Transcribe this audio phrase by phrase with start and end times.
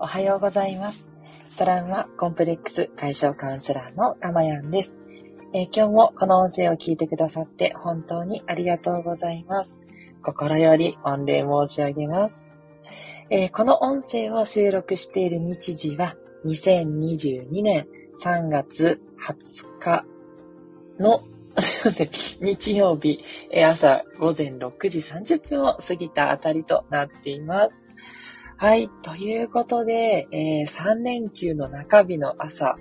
[0.00, 1.10] おはようございます。
[1.56, 4.96] トラウマコンプレックス解消カウンセラーのかまやんです、
[5.52, 9.80] えー、今日もこの音声を聞いてくださって本当にありがとうございます。
[10.22, 12.48] 心より御礼申し上げます。
[13.28, 17.88] えー、この音声を収録している日時は2022年
[18.22, 20.04] 3月20日
[21.00, 21.20] の。
[22.40, 23.24] 日曜日、
[23.66, 27.88] 朝午前6時30分を過ぎたあたりとなっています。
[28.60, 28.88] はい。
[29.02, 32.76] ということで、えー、3連休の中日の朝。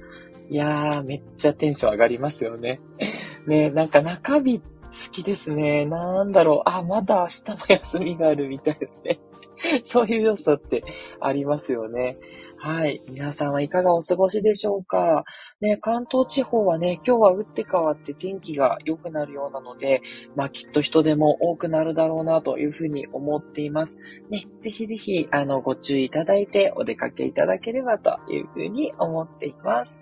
[0.49, 2.81] いやー、めっちゃテンション上がりますよね。
[3.45, 4.63] ね、なんか中日好
[5.11, 5.85] きですね。
[5.85, 6.69] なんだろう。
[6.69, 9.19] あ、まだ明日も休みがあるみたいなね。
[9.85, 10.83] そういう要素って
[11.19, 12.17] ありますよね。
[12.59, 13.01] はい。
[13.07, 15.25] 皆さんはいかがお過ごしでしょうか？
[15.61, 20.01] ね、関東地方はね、今日は打って変わって天気が良くなるようなので、
[20.35, 23.99] まあきっと人手も多くなるだろうなというふうに思っています。
[24.31, 29.99] ね、ぜひぜひ、あの、ご注意いただいてお出かけいただければというふうに思っています。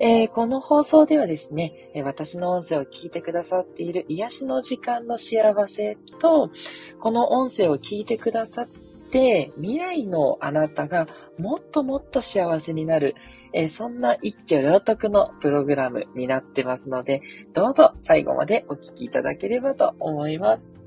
[0.00, 6.50] えー、この放送ではですね、私の音声を聞いてくださっている癒しの時間の幸せと、
[6.98, 8.81] この音声を聞いてくださって
[9.12, 11.06] て、未来のあなたが
[11.38, 13.14] もっともっと幸せになる、
[13.52, 20.80] えー、そんな一挙両得のプログラムになってますので、どうぞ最後までお聞きいただければと思います。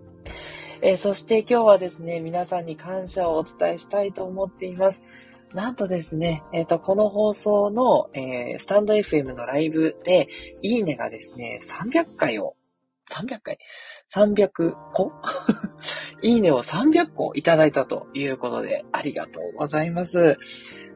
[0.82, 5.04] えー、そして今日はですね、皆さんに感謝をお伝えしたいと思っています。
[5.54, 10.28] なんとですね、えっ、ー、と、この放送の、えー、スタンド FM のライブで、
[10.62, 12.56] いいねがですね、300回を
[13.10, 13.58] 300回
[14.14, 15.12] ?300 個
[16.22, 20.38] いいねを300個いただいたということで、ありがとうございます。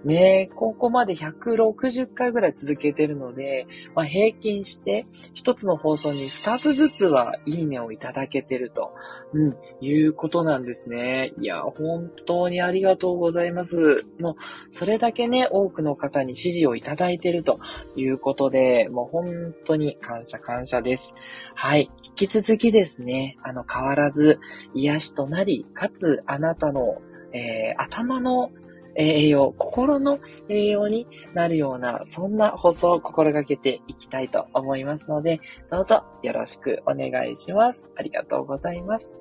[0.04, 8.94] ね、ここまで160回ぐらい続けてるので、まあ、平均して一つの放送に二つずつはいいねをいただけてると、
[9.34, 11.34] うん、いうことなんですね。
[11.40, 14.06] いや、本当にありがとうございます。
[14.20, 14.36] もう、
[14.72, 17.60] それだけね、多くの方に支持をいただいてると
[17.98, 21.14] いうことで、もう本当に感謝感謝です。
[21.56, 21.92] はい。
[22.04, 24.40] 引き続きですね、あの、変わらず
[24.74, 27.02] 癒しとなり、かつあなたの
[27.32, 28.52] えー、頭の
[29.00, 35.40] 栄養、心の栄養になるような、そんな放送を心がけていきたいと思いますので、
[35.72, 37.90] どうぞよろしくお願いします。
[37.98, 39.16] ありがとうございます。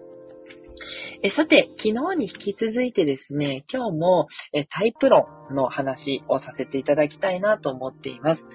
[1.22, 8.48] えさて、昨日に引き続いてですね、今日もえタイプ論の話をさせていただきたいなと思っています。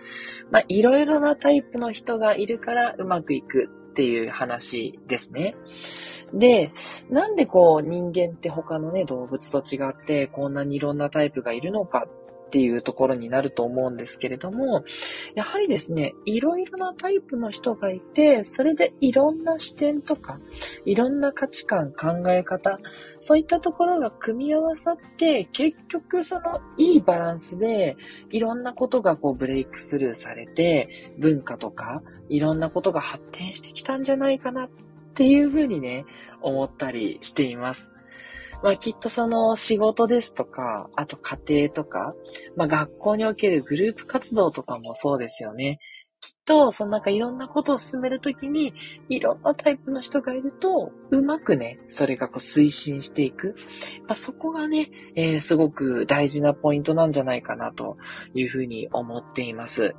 [0.51, 5.55] まあ、いろいろなタイプの人がいるからうまくいくっていう話ですね。
[6.33, 6.71] で、
[7.11, 12.07] なんでこう人間って他のね、動物と違ってこんなにいろんなタイプがいるのか
[12.53, 14.85] っていうところになると思うんですけれども、
[15.33, 20.37] やはりですね、いろいろなタイプの人がいて、それでいろんな視点とか、
[20.85, 22.77] いろんな価値観、考え方、
[23.21, 27.97] そういったところが組み合わさって、結局そのいいバランスで、
[28.29, 34.69] いろんなことがこうブレイクスルーされて、文化とか、いろんなことが発展してきたんじゃないかなっ
[35.15, 36.05] ていうふうにね、
[36.43, 37.92] 思ったりしています。
[38.63, 42.15] まあきっとその仕事ですとか、あと家庭とか、
[42.55, 45.79] まあ学校におけるグループ活動とかもそうですよね。
[46.21, 48.73] きっと、そのなんかいろんなことを進めるときに、
[49.09, 53.55] いろんなタイプの人がいると、うまくね、それがこう推進していく。
[54.07, 57.97] まあ、そこがね、えー、すごく大事なポイントなんじゃないかなと
[58.33, 59.95] いうふうに思っています。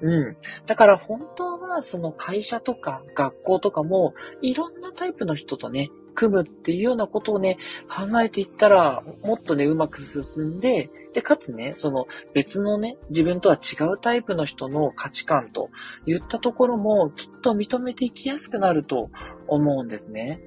[0.00, 0.36] うん。
[0.64, 7.58] だから本当はその会社とか学校とかもいろんなタイプの人とね、組むっていうようなことをね、
[7.88, 15.70] 考えていったら、もっとね、うまく進んで、で、かつね、その別のね、自分とは違うタイプの人の価値観と
[16.06, 19.10] いったところもきっと認めていきやすくなると
[19.46, 20.40] 思うんですね。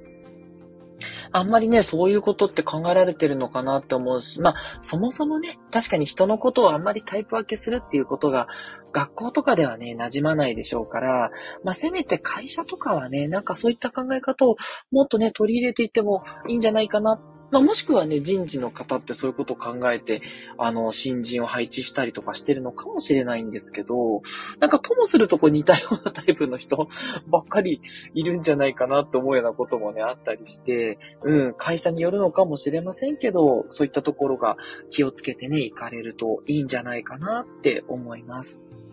[1.38, 8.47] あんまりね、そういうことって考えられてるのかなって思うし、まあ、そもそもね、確かに人のことをあんまりタイプ分けするっていうことが、
[8.94, 11.31] 学校とかではね、馴染まないでしょうから、
[11.66, 14.56] まあ、せめて会社とかはね、なんかそういった考え方を
[14.91, 20.22] もっとね、取り入れていってもいいんじゃないかなってまあ、もしくはね、人事の方ってそういうことを考えて、
[20.58, 24.22] あの、新人を配置したりとかしてるのかもしれないんですけど、
[24.59, 26.90] なんかともするとこう似たようなタイプの人
[27.28, 27.82] ばっかり
[28.14, 34.58] いるんじゃないかなって思うようなこともね、あったりして、うん、会社によるのかもしれませんけど、そういったところが
[34.90, 38.84] 気をつけてね、行かれるといいんじゃないかなって思います。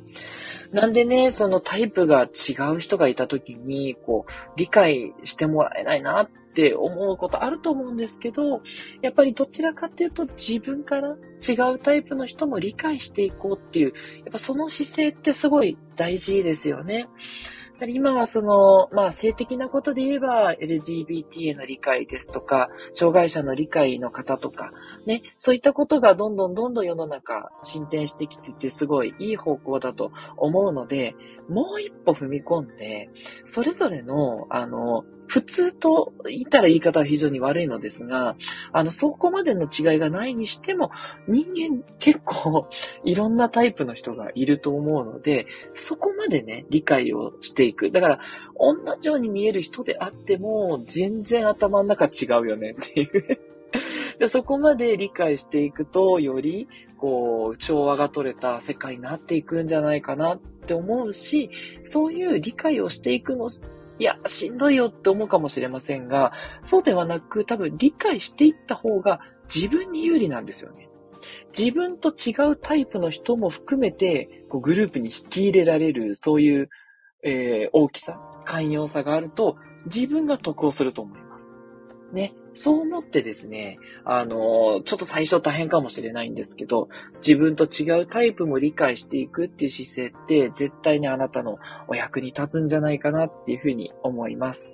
[0.73, 8.63] なんでね、そのタイプが違う人がいた時に、こう、理解してもらえないなって思うことあると思うんですけど、
[9.03, 11.17] やっぱりどちらかっていうと自分から
[11.47, 17.09] 違うタイプの人も理解していこうっていう、やっぱその姿勢ってすごい大事ですよね。
[17.89, 24.73] 今はその、まあ性的なことで言えば LGBT への理解ですとか、障害者の理解の方とか、
[25.07, 31.15] ね、そういったことがどんどんどんどん世の中進展してきててすごいいい方向だと思うので、
[31.49, 33.11] もう一歩踏み込んで、
[33.47, 38.37] それぞれの、あの、普通と言ったら言い方は非常に悪いのですが、
[38.73, 40.91] あの、そこまでの違いがないにしても、
[41.27, 42.69] 人間結構
[43.05, 47.91] いろんなタイプの人がいると思うので、そこまでね、理解をしていく。
[47.91, 48.21] だから、
[48.59, 53.52] 同じように見える人であっても、全然頭の中違うよねっていう
[54.19, 61.51] でそこまで理解していくと、より、こう、調和が取れた世界になっていくんじゃないかなって思うし、
[61.83, 63.49] そういう理解をしていくの、
[63.99, 66.33] いや、しんどいよって思うかもしれませんが、
[66.63, 69.21] そうではなく、多分理解していった方が
[69.55, 70.89] 自分に有利なんですよね。
[71.57, 76.71] 自分と違うタイプの人も含めて、こうグループに引き入れられる、そういう、
[77.23, 81.49] えー、大きさ、寛容さがあると、自分が得をすると思います。
[82.13, 82.35] ね。
[82.55, 91.59] そう思ってですね、あの、ちょっと最初大変かもしれないんですけど、自分と違うタイプも理解していくっていう姿勢って絶対にあなたの
[91.89, 94.71] お役に立つんじゃないかなっていうふうに思います。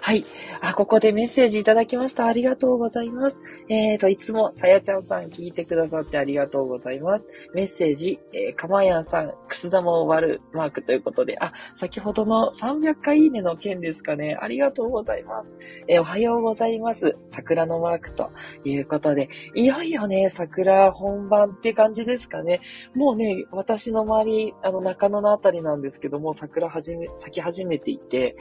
[0.00, 0.26] はい。
[0.60, 2.26] あ、ここでメッセージいただきました。
[2.26, 3.40] ありがとうございます。
[3.70, 7.24] えーと、いつもさやちゃんさん聞いてくださってありがとうございます。
[7.54, 9.32] メッセージ、えー、かまやんさん、
[9.64, 14.36] す玉を割るマークということで、あ、先ほどの300回いいねの件ですかね。
[14.40, 15.56] ありがとうございます。
[15.88, 17.16] えー、おはようございます。
[17.26, 18.30] 桜のマークと
[18.64, 22.60] いうことで、いよいよね、桜本番って感じですかね。
[22.94, 28.36] もうね、私の周り、あの、中野のあたりなんですけども、桜始め、咲き始めていて、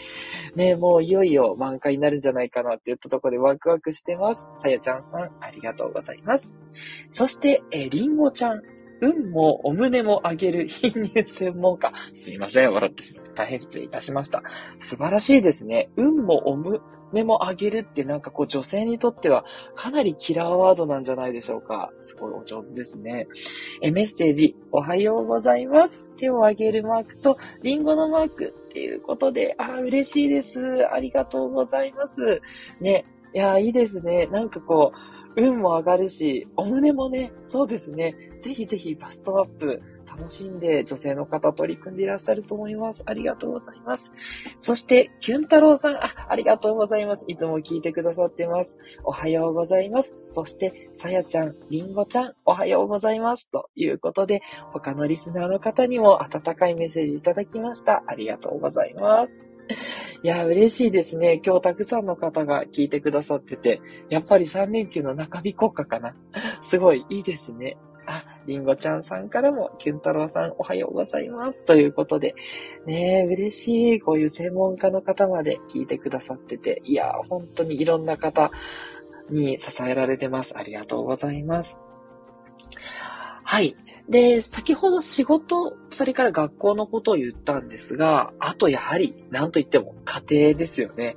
[0.56, 4.50] ね、もういよいよ満開になるんじゃないかなって言ったところでワクワクしてます。
[4.56, 6.52] さやちゃんさん、ありがとうございます。
[7.12, 8.73] そして、えりんごちゃん。
[9.02, 11.92] 運もお胸も上げる貧乳専門家。
[12.14, 13.32] すいません、笑ってしまって。
[13.36, 14.44] 大変失礼いたしました。
[14.80, 15.90] 素晴らしいですね。
[15.98, 19.46] 運もお胸も上げるってなんかこう女性にとっては
[19.76, 21.92] かなりキラーワードなんじゃないでしょうか。
[22.00, 23.28] すごいお上手ですね。
[23.82, 26.08] え、メッセージ、おはようございます。
[26.18, 28.54] 手を上げるマークとリンゴのマーク。
[28.74, 30.60] っていうことで、あ、嬉しいです。
[30.92, 32.42] ありがとうございます。
[32.82, 33.06] ね。
[33.32, 34.26] いや、いいですね。
[34.26, 38.16] なんかこう、運も上がるし、お胸もね、そうですね。
[38.40, 43.04] ぜひぜひバストアップ楽しんで女性の方取り組んでいらっしゃると思います。
[43.06, 44.14] ありがとうございます。
[44.60, 47.26] そして、キュン太郎さん、あ、ありがとうございます。
[47.28, 48.76] いつも聞いてくださってます。
[49.04, 50.14] おはようございます。
[50.30, 53.50] そして、さやちゃん、りんごちゃん、おはようございます。
[53.50, 54.42] ということで、
[54.72, 58.04] 他のリスナーの方にも温かいメッセージいただきました。
[58.08, 59.53] ありがとうございます。
[60.24, 61.42] いや、嬉しいですね。
[61.46, 66.16] 今日たくさんの方が聞いてくださってて、やっぱり3連休の中日国家かな。
[66.62, 67.78] すごいいいですね。
[68.06, 71.64] あ、りんごちゃんさんからも、キュン太郎さんおはようございます。
[71.64, 72.36] ということで、
[72.86, 74.00] ねえ、嬉しい。
[74.02, 78.52] こういう専門家の方まで聞いてくださってて、いや、本当にいろんな方
[79.30, 80.58] に支えられてます。
[80.58, 81.80] ありがとうございます。
[83.44, 83.76] はい。
[84.10, 91.16] で、先ほど仕事、それから学校のことを言ったんですが、あとやはり、なんといっても家庭ですよね。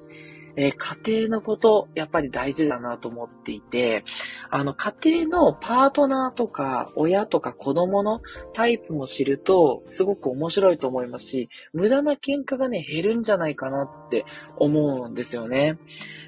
[0.57, 0.75] えー、
[1.05, 4.05] 家庭のこと、やっぱり大事だなと思っていて、
[4.51, 4.95] あの、家
[5.27, 8.21] 庭のパートナーとか、親とか子供の
[8.55, 14.25] タイプも知ると、すごく面白いと思いますし、無駄な喧嘩がね、減るんじゃないかなって
[14.57, 15.79] 思うんですよね。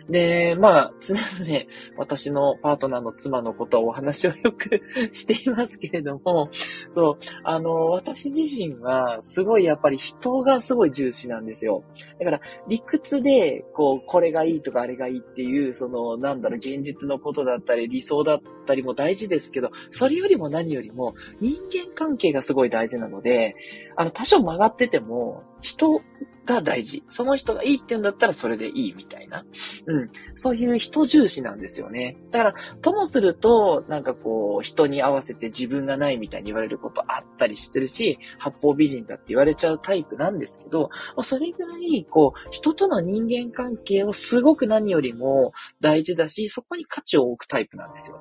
[0.08, 4.80] で、まあ、常々ね私のパートナーの妻のことはお話をよく
[5.12, 6.48] していますけれども、
[6.90, 11.84] そう、あの、私自身はすごいやっぱり人がすごい重視なんですよ。
[12.18, 23.54] だから理屈で、こう、これがいいとかあれがいいっていう、その、なんだろう、現実のことだったり理想だったりも大事ですけど、それよりも何よりも人間関係がすごい大事なので、
[23.94, 26.00] あの、多少曲がってても、人
[26.48, 27.04] が大事。
[27.10, 29.44] その人がいいって言うんだったらそれでいいみたいな。
[29.86, 30.08] うん。
[30.34, 32.16] そういう人重視なんですよね。
[32.30, 40.88] だから、ともすると、なんかこう、人に合わせて自分がないみたいに言われることあったりしてるし、八方美人だって言われちゃうタイプなんですけど、
[41.22, 45.52] それぐらい、こう、人との人間関係をすごく何よりも
[45.82, 48.18] 大事だし、そこに価値を置くタイプなんですよ。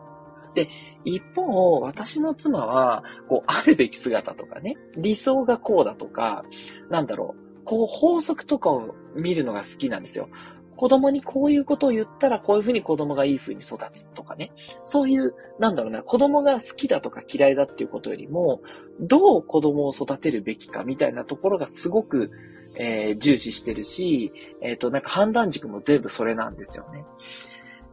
[0.54, 0.70] で、
[1.06, 6.44] 一方、私の妻は、こう、あるべき姿とかね、理想がこうだとか、
[6.90, 10.30] なんだろう、こう法則とかを見るのが好きなんですよ。
[10.78, 14.54] 子供にこういうことを言ったらこういうふうに子供がいいふうに育つとかね。
[14.86, 18.62] そういう、なんだろうな、子供が好きだとか嫌いだっていうことよりも、
[19.02, 22.30] どう子供を育てるべきかみたいなところがすごく、
[22.76, 24.32] えー、重視してるし、
[24.62, 27.04] えっ、ー、と、なんか判断軸も全部それなんですよね。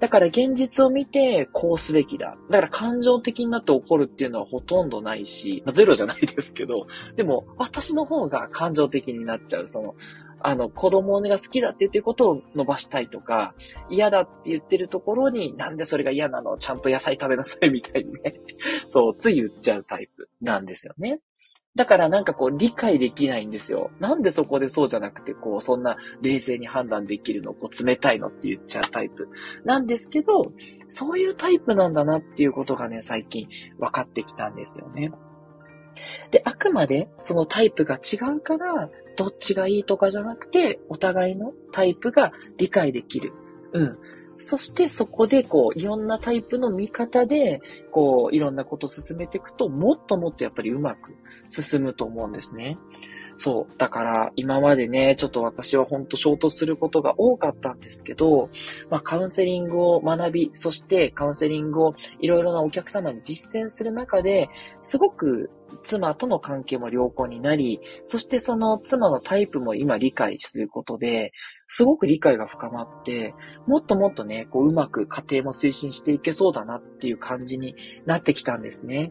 [0.00, 2.36] だから現実を見てこうすべきだ。
[2.50, 6.86] だから感情的になって怒るっていうのはほとんどないし、まあ、ゼロじゃないですけど、
[7.16, 9.68] でも私の方が感情的になっちゃう。
[9.68, 9.94] その、
[10.46, 13.54] あの、子供が好きだって言ってることを伸ばしたいとか、
[13.88, 16.58] 嫌だって言ってるところに、なんでそれが嫌なの？
[16.58, 18.34] ちゃんと野菜食べなさいみたいにね。
[18.88, 21.20] そう、つい言っちゃうタイプなんですよね。
[21.76, 23.90] だからなんかこう理解できないんですよ。
[23.99, 29.28] なんでそこでそうじゃなくて、こう、そんな冷静に判断できるの、こう、冷たいのって言っちゃうタイプ
[29.64, 30.52] なんですけど、
[30.88, 35.11] そういうタイプなんだなっていうことがね、最近分かってきたんですよね。
[36.31, 43.33] で、あくまでそのタイプが違うから、どっちがいいとかじゃなくて、お互いのタイプが理解できる。
[43.73, 43.99] うん。
[44.44, 51.14] そしてそこでこう、いろんなタイプの見方で、こう、いろんなことを進めていくと、もっともっとやっぱりうまく
[51.48, 52.76] 進むと思うんですね。
[53.38, 53.78] そう。
[53.78, 58.50] だから、今までね、ちょっと私は本当衝突することが多かったんですけど、
[58.90, 64.50] まあ、カウンセリングを学び、そしてカウンセリングをいろいろなお客様に実践する中で、
[64.82, 65.50] すごく
[65.82, 71.32] 妻との関係も良好になり、そしてその妻のタイプも今理解することで、
[71.76, 73.35] すごく理解が深まって、
[73.66, 77.75] もっともっとね、こううまく家庭も推進していけそうだなっていう感じに
[78.07, 79.11] なってきたんですね。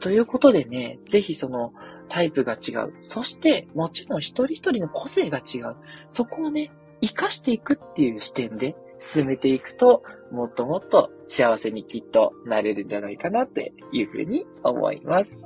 [0.00, 1.72] ということでね、ぜひその
[2.08, 2.94] タイプが違う。
[3.02, 5.76] そして、もちろん一人一人の個性が違う。
[6.10, 15.40] そこをね、活かしていくっていう視点で進めていくと、もっともっと幸せにきっとなれるんじゃないかなっていうふうに思います。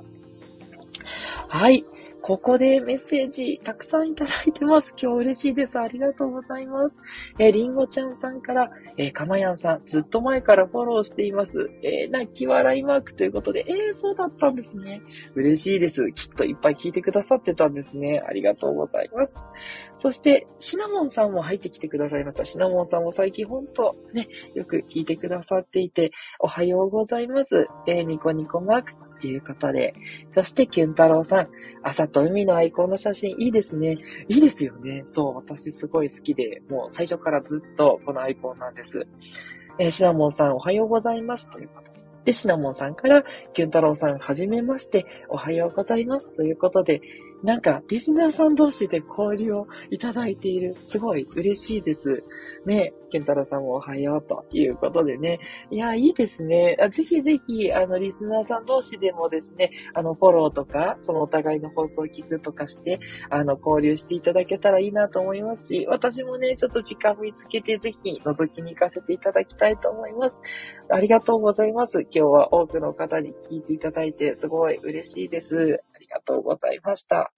[1.48, 1.84] はい。
[2.26, 4.96] ここでメッセージたくさんいただいてます。
[5.00, 5.78] 今日嬉しいです。
[5.78, 6.98] ありがとうございます。
[7.38, 11.70] えー、りんごちゃんさんから、えー、かまやんさん、ずっと前からフォローしています。
[11.84, 15.02] えー、泣き笑いマークということで、えー、そうだったんですね。
[15.36, 16.02] 嬉しいです。
[16.16, 18.20] きっといっぱい聞いてくださってたんですね。
[18.26, 19.38] ありがとうございます。
[19.94, 22.44] そして、シナモンさんも入ってきてくださいました。
[22.44, 27.68] シナモンさんも最近ほんとね、よく聞いてくださっていて、おはようございます。
[27.86, 29.94] えー、ニコニコマークっていう方で、
[30.34, 31.48] そして、キュン太郎さん、
[31.82, 33.98] 朝と海のアイコンの写真いいですね。
[34.28, 35.04] いいですよね。
[35.08, 39.06] そう、私すごい好きで、もう最初からずっとこのアイコンなんです。
[39.78, 41.50] えー、シナモンさんおはようございます。
[41.50, 41.96] ということで。
[42.26, 46.34] で、シナモンさんから、キュン太郎さんはじめまして、おはようございます。
[46.34, 47.00] ということで、
[47.44, 50.74] なんか、リスナーさん同士で交流をいただいている。
[50.82, 52.24] すごい嬉しいです。
[52.64, 55.40] ね、ケンタロウさんもおはようということでね。
[55.70, 56.76] いや、いいですね。
[56.90, 62.98] ぜひぜひ、あの、リスナーさん同士でもですね、あの、フォローとか、そのお互いの放送を聞くとかして、
[63.30, 70.40] あの、交流していただけたらいいなと思いますし、私もね、ちょっと時間見つけて、ぜひ覗きに行かせていただきたいと思います。
[70.88, 72.02] ありがとうございます。
[72.02, 75.80] 今日は多くの方に聞いていただいて、すごい嬉しいです。
[75.94, 77.35] ありがとうございました。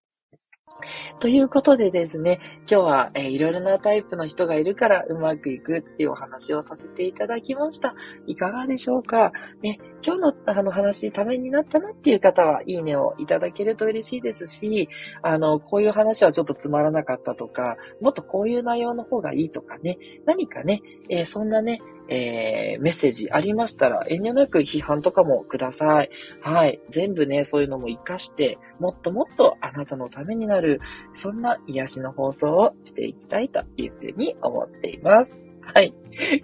[1.21, 7.95] ということでですね、今日は、えー、いろいろなタイプの人がいるからうまくいくっていうお話をさせていただきました。
[8.27, 9.33] いかがでしょうか？
[9.63, 14.89] ね、今日のあの話、ためになったなっていう方は、いいねをいただけると嬉しいですし、
[15.23, 26.11] あの、こういう話はちょっとつまらなかったとか、もっとこういう内容の方がいいとかね、何かね、えー、そんなね、えー、メッセージありましたら、遠慮なく批判とかもください。
[26.41, 26.81] はい。
[26.91, 30.81] 全部ね、そういうのも活かして、もっともっとあなたのためになる、
[31.13, 35.48] そんな癒しの放送をしていきたいというふうに思っています。
[35.75, 35.95] はい。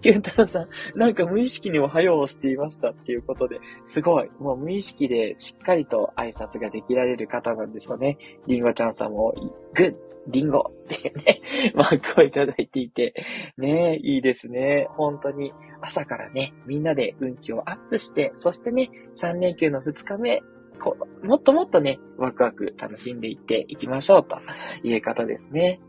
[0.03, 4.31] ケンタロウさん、なんか無意識におはようをしていましたっていうことで、すごい。
[4.39, 8.19] もう無意識でしっかりと挨拶ができられる方なんでしょうね。
[8.47, 9.35] リンゴちゃんさんも、
[9.75, 9.95] グッ
[10.29, 11.41] リンゴっていうね、
[11.75, 13.15] マークをいただいていて、
[13.59, 14.87] ねいいですね。
[14.91, 20.43] 本当に朝からね、みんなで運気をアップして、そしてね、3連休の2日目、
[20.79, 24.39] こう、もっともっとね、ワクワク楽しんでいっていきましょうと
[24.83, 25.81] いうことですね。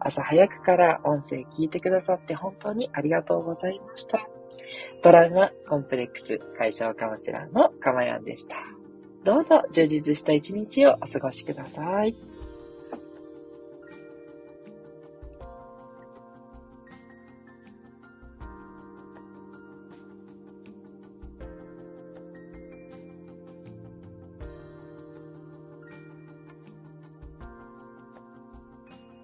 [0.00, 4.26] 朝早くから音声聞いてくださって本当にありがとうございました。
[5.02, 8.56] トラウマコンプレックス解消カウンセラーのかまやんでした。
[9.24, 12.29] どうぞ充実した一日をお過ごしください。